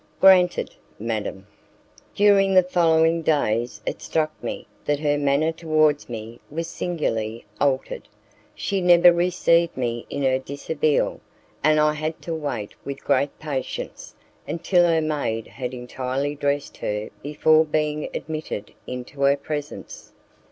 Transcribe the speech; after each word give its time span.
"Granted, 0.19 0.73
madam." 0.97 1.45
During 2.15 2.55
the 2.55 2.63
following 2.63 3.21
days 3.21 3.83
it 3.85 4.01
struck 4.01 4.31
me 4.43 4.65
that 4.85 4.99
her 4.99 5.15
manner 5.15 5.51
towards 5.51 6.09
me 6.09 6.39
was 6.49 6.67
singularly 6.67 7.45
altered. 7.59 8.07
She 8.55 8.81
never 8.81 9.13
received 9.13 9.77
me 9.77 10.07
in 10.09 10.23
her 10.23 10.39
dishabille, 10.39 11.19
and 11.63 11.79
I 11.79 11.93
had 11.93 12.19
to 12.23 12.33
wait 12.33 12.73
with 12.83 13.03
great 13.05 13.37
patience 13.37 14.15
until 14.47 14.87
her 14.87 15.01
maid 15.01 15.45
had 15.45 15.71
entirely 15.71 16.33
dressed 16.33 16.77
her 16.77 17.11
before 17.21 17.63
being 17.63 18.09
admitted 18.11 18.73
into 18.87 19.21
her 19.21 19.37
presence. 19.37 20.13